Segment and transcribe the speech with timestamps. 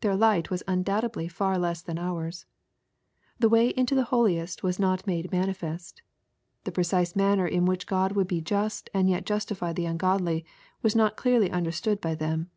[0.00, 2.44] Their light was undoubt edly far le«5 than ours.
[3.38, 6.02] The way into the holiest was not made manifest
[6.64, 10.44] The precise manner in which God would be just and yet justify the ungodly,
[10.82, 12.50] was not clearly understood by them.